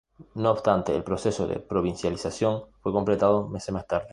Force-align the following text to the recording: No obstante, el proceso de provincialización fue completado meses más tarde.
No 0.33 0.49
obstante, 0.49 0.95
el 0.95 1.03
proceso 1.03 1.45
de 1.45 1.59
provincialización 1.59 2.63
fue 2.81 2.91
completado 2.91 3.47
meses 3.47 3.71
más 3.71 3.85
tarde. 3.85 4.07